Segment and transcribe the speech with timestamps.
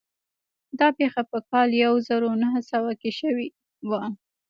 [0.79, 3.47] دا پېښه په کال يو زر و نهه سوه کې شوې
[3.89, 4.03] وه.